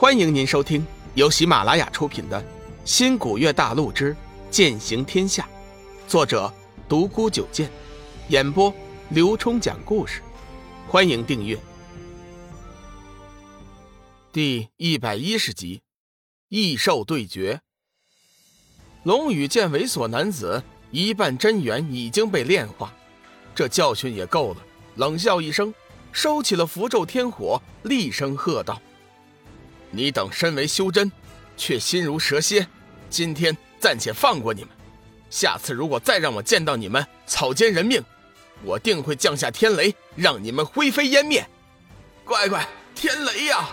[0.00, 2.40] 欢迎您收听由喜马拉雅出品的
[2.86, 4.16] 《新古月大陆之
[4.50, 5.46] 剑行天下》，
[6.10, 6.50] 作者
[6.88, 7.70] 独孤九剑，
[8.28, 8.74] 演播
[9.10, 10.22] 刘冲讲故事。
[10.88, 11.60] 欢迎订阅。
[14.32, 15.82] 第一百一十集，
[16.48, 17.60] 异兽对决。
[19.02, 22.90] 龙宇见猥琐男子一半真元已经被炼化，
[23.54, 24.62] 这教训也够了，
[24.96, 25.74] 冷笑一声。
[26.10, 28.80] 收起了符咒天火，厉声喝道
[29.90, 31.10] ：“你等身为修真，
[31.56, 32.66] 却心如蛇蝎。
[33.08, 34.70] 今天暂且放过你们，
[35.30, 38.02] 下次如果再让我见到你们草菅人命，
[38.62, 41.44] 我定会降下天雷，让你们灰飞烟灭。”
[42.24, 43.70] 乖乖，天雷呀！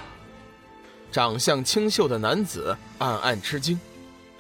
[1.12, 3.80] 长相清秀的男子暗暗吃惊，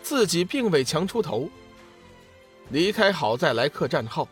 [0.02, 1.50] 自己并未强出头。
[2.70, 4.28] 离开好再来客栈后，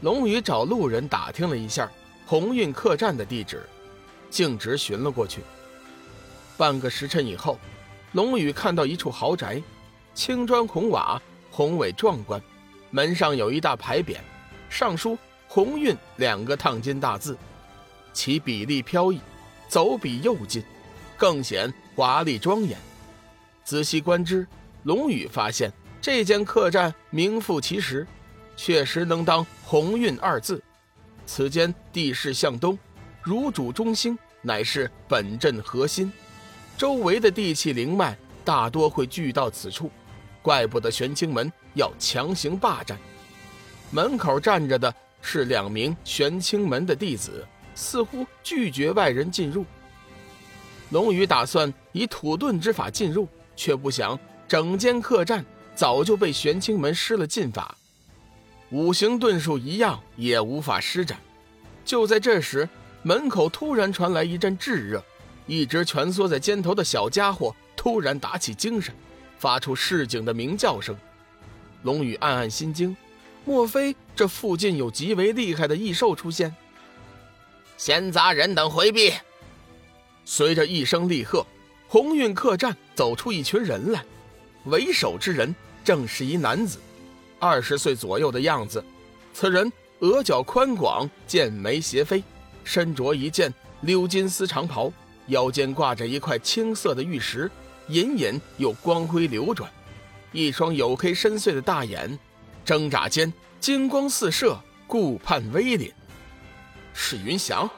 [0.00, 1.90] 龙宇找路人打听了一下。
[2.26, 3.64] 鸿运客栈的地址，
[4.30, 5.42] 径直寻了过去。
[6.56, 7.58] 半个时辰以后，
[8.12, 9.62] 龙宇看到一处豪宅，
[10.14, 12.40] 青砖红瓦，宏伟壮观。
[12.90, 14.16] 门上有一大牌匾，
[14.70, 17.36] 上书“鸿运”两个烫金大字，
[18.12, 19.20] 其比例飘逸，
[19.68, 20.62] 走笔又劲，
[21.16, 22.78] 更显华丽庄严。
[23.64, 24.46] 仔细观之，
[24.84, 25.70] 龙宇发现
[26.00, 28.06] 这间客栈名副其实，
[28.56, 30.62] 确实能当“鸿运”二字。
[31.26, 32.78] 此间地势向东，
[33.20, 36.10] 如主中兴，乃是本镇核心。
[36.76, 39.90] 周围的地气灵脉大多会聚到此处，
[40.42, 42.98] 怪不得玄清门要强行霸占。
[43.90, 49.64] 门口站着的是两名玄清门的弟子，似乎拒绝外人进入。
[50.90, 57.74] 龙宇打算以土遁之法进入，却不想整间客栈早就被玄清门施了禁法。
[58.70, 61.18] 五行遁术一样也无法施展。
[61.86, 62.68] 就在这时，
[63.02, 65.02] 门口突然传来一阵炙热，
[65.46, 68.94] 一直蜷缩在肩头的小家伙突然打起精神，
[69.38, 70.96] 发出市井的鸣叫声。
[71.82, 72.96] 龙宇暗暗心惊，
[73.44, 76.54] 莫非这附近有极为厉害的异兽出现？
[77.76, 79.12] 闲杂人等回避！
[80.24, 81.46] 随着一声厉喝，
[81.86, 84.04] 鸿运客栈走出一群人来，
[84.64, 85.54] 为首之人
[85.84, 86.80] 正是一男子。
[87.38, 88.82] 二十岁左右的样子，
[89.32, 89.70] 此人
[90.00, 92.24] 额角宽广，剑眉斜飞，
[92.64, 93.52] 身着一件
[93.84, 94.90] 鎏金丝长袍，
[95.28, 97.50] 腰间挂着一块青色的玉石，
[97.88, 99.70] 隐隐有光辉流转。
[100.32, 102.18] 一双黝黑深邃的大眼，
[102.64, 105.90] 挣扎间金光四射，顾盼威凛。
[106.92, 107.68] 是云翔。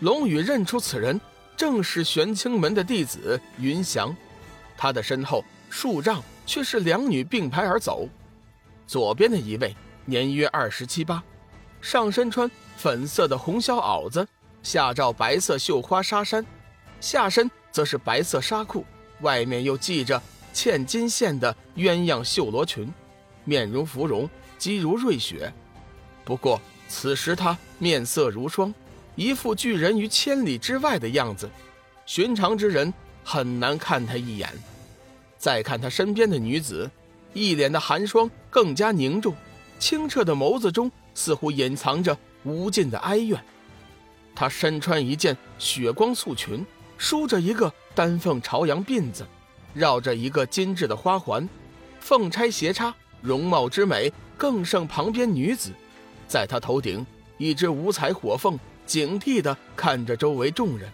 [0.00, 1.20] 龙宇认出此人，
[1.56, 4.14] 正是玄清门的弟子云翔。
[4.76, 8.08] 他的身后数丈，却是两女并排而走。
[8.86, 11.22] 左边的一位年约二十七八，
[11.80, 14.26] 上身穿粉色的红绡袄子，
[14.62, 16.44] 下罩白色绣花纱衫，
[17.00, 18.84] 下身则是白色纱裤，
[19.20, 20.20] 外面又系着
[20.52, 22.92] 嵌金线的鸳鸯绣罗裙，
[23.44, 25.52] 面如芙蓉，肌如瑞雪。
[26.24, 28.74] 不过此时他面色如霜，
[29.14, 31.48] 一副拒人于千里之外的样子，
[32.06, 32.92] 寻常之人
[33.24, 34.48] 很难看他一眼。
[35.38, 36.90] 再看他身边的女子。
[37.34, 39.36] 一脸的寒霜更加凝重，
[39.78, 43.38] 清澈的眸子中似乎隐藏着无尽的哀怨。
[44.38, 46.64] 她身穿一件血光素裙，
[46.96, 49.26] 梳着一个丹凤朝阳鬓子，
[49.74, 51.48] 绕着一个精致的花环，
[51.98, 55.72] 凤钗斜插，容貌之美更胜旁边女子。
[56.28, 57.04] 在她头顶，
[57.36, 58.56] 一只五彩火凤
[58.86, 60.88] 警惕地看着周围众人。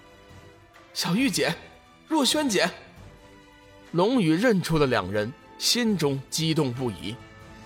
[0.94, 1.55] 小玉姐，
[2.09, 2.71] 若萱姐。
[3.93, 5.31] 龙宇认出了两人。
[5.59, 7.15] 心中激动不已，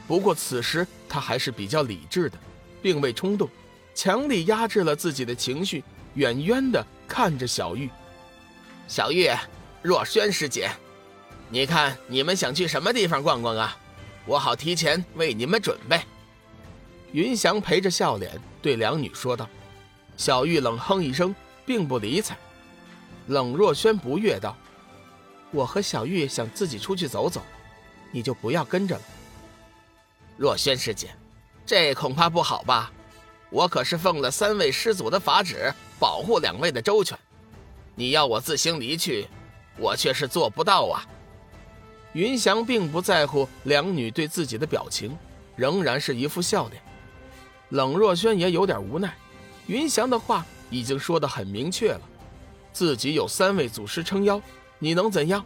[0.06, 2.39] 不过此时他还是比较理智的，
[2.83, 3.49] 并未冲动，
[3.98, 5.82] 强力压制了自己的情绪，
[6.14, 7.91] 远远的看着小玉。
[8.86, 9.28] 小玉，
[9.82, 10.70] 若轩师姐，
[11.50, 13.76] 你看你们想去什么地方逛逛啊？
[14.25, 16.00] 我好提前为你们准备。
[17.10, 19.50] 云翔陪着笑脸对两女说道。
[20.16, 21.34] 小玉冷哼一声，
[21.66, 22.36] 并不理睬。
[23.27, 24.56] 冷若轩不悦道
[25.50, 27.42] ：“我和小玉想自己出去走走。”
[28.12, 29.03] 你就不要跟着了，
[30.36, 31.10] 若轩师姐，
[31.66, 32.92] 这恐怕不好吧？
[33.50, 37.18] 我可是奉了三位师祖的法旨，保护两位的周全。
[37.95, 39.27] 你要我自行离去，
[39.78, 41.06] 我却是做不到啊。
[42.12, 45.16] 云翔并不在乎两女对自己的表情，
[45.56, 46.83] 仍然是一副笑脸。
[47.71, 49.15] 冷若萱也有点无奈，
[49.66, 52.00] 云翔的话已经说得很明确了，
[52.72, 54.41] 自己有三位祖师撑腰，
[54.78, 55.45] 你能怎样？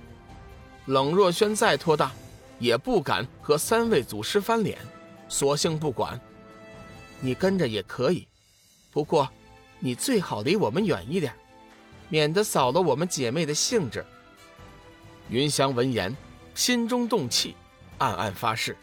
[0.87, 2.13] 冷若萱再托大。
[2.59, 4.79] 也不敢和三位祖师翻脸，
[5.29, 6.21] 索性不管。
[7.23, 8.27] 你跟着也可以，
[8.91, 9.29] 不过
[9.79, 11.33] 你最好离我们远一点。
[12.09, 14.05] 免得扫了我们姐妹的兴致。
[15.31, 16.15] 云香闻言，
[16.55, 17.57] 心中动气，
[17.97, 18.77] 暗暗发誓，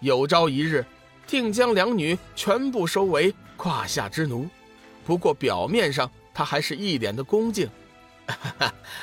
[0.00, 0.84] 有朝一日，
[1.26, 4.46] 定将两女全部收为胯下之奴。
[5.06, 7.66] 不过表面上，他还是一脸的恭敬。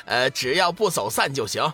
[0.04, 1.72] 呃，只要不走散就行。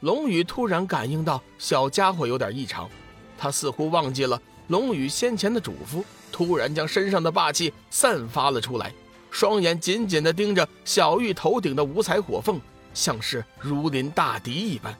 [0.00, 2.88] 龙宇突然感应到小家伙有点异常，
[3.36, 4.40] 他似乎忘记了
[4.70, 8.94] 龙宇先前的嘱咐，突然将身上的霸气散发了出来，
[9.28, 12.60] 双眼紧紧地盯着小玉头顶的五彩火凤，
[12.94, 14.96] 像是如临大敌一般。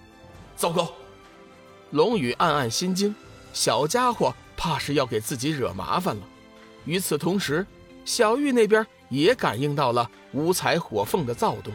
[0.57, 0.93] 糟糕！
[1.93, 3.15] 龙宇暗暗心惊，
[3.53, 6.23] 小家伙怕是要给自己惹麻烦了。
[6.85, 7.65] 与此同时，
[8.05, 11.73] 小玉那边也感应到了五彩火凤的躁动。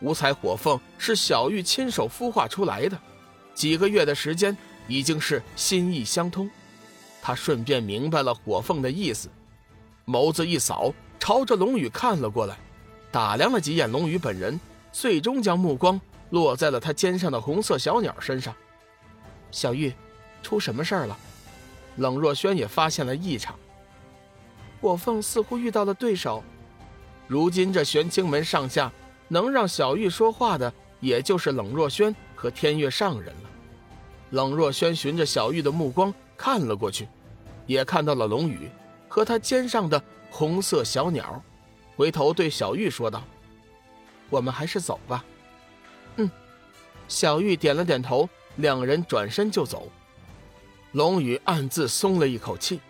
[0.00, 2.98] 五彩火凤是小玉亲手孵化出来的，
[3.54, 4.56] 几个月的时间
[4.88, 6.50] 已经是心意相通。
[7.26, 9.30] 他顺便明白了火凤的意思，
[10.04, 12.58] 眸子一扫，朝着龙宇看了过来，
[13.10, 14.60] 打量了几眼龙宇本人，
[14.92, 15.98] 最终将目光
[16.28, 18.54] 落在了他肩上的红色小鸟身上。
[19.50, 19.90] 小玉，
[20.42, 21.16] 出什么事儿了？
[21.96, 23.58] 冷若轩也发现了异常。
[24.82, 26.44] 火凤似乎遇到了对手，
[27.26, 28.92] 如今这玄清门上下。
[29.28, 33.50] 能让小玉说话的，也就是冷若轩和天月上人了。
[34.28, 37.08] 冷若轩循着小玉的目光看了过去，
[37.66, 38.68] 也看到了龙宇
[39.08, 41.42] 和他肩上的红色小鸟，
[41.96, 43.22] 回头对小玉说道
[44.30, 45.24] ：“我们还是走吧。”
[46.16, 46.30] 嗯，
[47.08, 49.90] 小玉点了点头，两人转身就走。
[50.92, 52.80] 龙宇暗自松了一口气，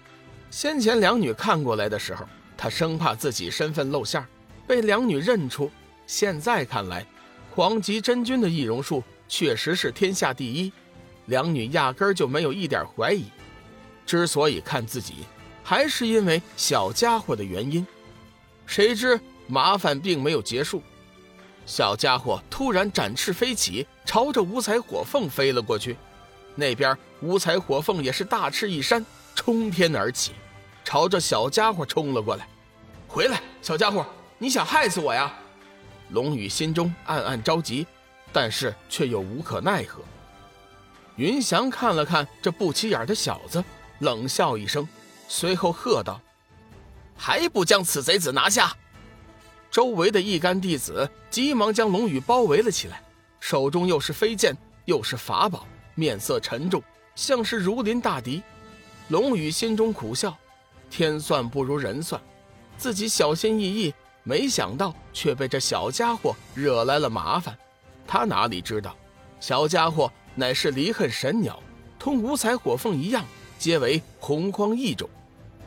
[0.50, 2.26] 先前两女看过来的时候，
[2.56, 4.22] 他生怕自己身份露馅，
[4.66, 5.70] 被两女认出。
[6.06, 7.06] 现在看来，
[7.54, 10.70] 黄极真君的易容术确实是天下第一，
[11.26, 13.26] 两女压根儿就没有一点怀疑。
[14.06, 15.24] 之所以看自己，
[15.62, 17.86] 还是因为小家伙的原因。
[18.66, 20.82] 谁知麻烦并没有结束，
[21.66, 25.96] 小家伙突然展翅飞起，朝着五彩火凤飞了过去。
[26.54, 29.04] 那边五彩火凤也是大翅一扇，
[29.34, 30.32] 冲天而起，
[30.84, 32.46] 朝着小家伙冲了过来。
[33.08, 34.06] 回来，小家伙，
[34.38, 35.32] 你想害死我呀？
[36.10, 37.86] 龙宇心中暗暗着急，
[38.32, 40.02] 但是却又无可奈何。
[41.16, 43.62] 云翔看了看这不起眼的小子，
[44.00, 44.88] 冷笑一声，
[45.28, 46.20] 随后喝道
[47.16, 48.76] ：“还不将此贼子拿下！”
[49.70, 53.02] 周围的一干弟子急忙将龙宇包围了起来，
[53.40, 56.82] 手中又是飞剑又是法宝，面色沉重，
[57.14, 58.42] 像是如临大敌。
[59.08, 60.36] 龙宇心中苦笑：
[60.90, 62.20] 天算不如人算，
[62.76, 63.94] 自己小心翼翼。
[64.26, 67.54] 没想到却被这小家伙惹来了麻烦，
[68.06, 68.96] 他哪里知道，
[69.38, 71.62] 小家伙乃是离恨神鸟，
[71.98, 73.24] 同五彩火凤一样，
[73.58, 75.08] 皆为洪荒异种。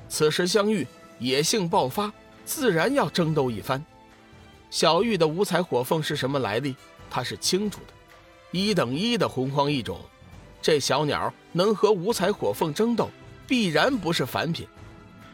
[0.10, 0.86] 此时相遇，
[1.20, 2.12] 野性爆发，
[2.46, 3.84] 自然要争斗一番。
[4.70, 6.76] 小玉的五彩火凤是什么来历，
[7.10, 7.94] 他是清楚的，
[8.52, 10.00] 一等一的洪荒异种，
[10.62, 13.10] 这小鸟能和五彩火凤争斗，
[13.48, 14.68] 必然不是凡品，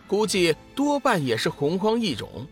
[0.07, 2.47] 估计多半也是洪荒异种。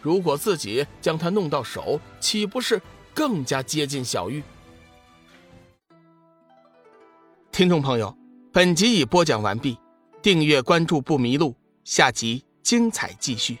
[0.00, 2.80] 如果自己将它弄到手，岂不是
[3.12, 4.42] 更加接近小玉？
[7.60, 8.16] 听众朋友，
[8.54, 9.76] 本集已播讲完毕，
[10.22, 11.54] 订阅关注不迷路，
[11.84, 13.58] 下集精彩继续。